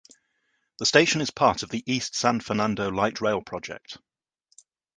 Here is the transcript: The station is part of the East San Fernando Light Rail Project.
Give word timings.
The 0.79 0.87
station 0.87 1.21
is 1.21 1.29
part 1.29 1.61
of 1.61 1.69
the 1.69 1.83
East 1.85 2.15
San 2.15 2.39
Fernando 2.39 2.89
Light 2.89 3.21
Rail 3.21 3.39
Project. 3.39 3.99